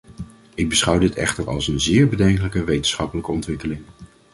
Ik 0.55 0.69
beschouw 0.69 0.97
dit 0.97 1.15
echter 1.15 1.49
als 1.49 1.67
een 1.67 1.79
zeer 1.79 2.07
bedenkelijke 2.09 2.63
wetenschappelijke 2.63 3.31
ontwikkeling. 3.31 3.81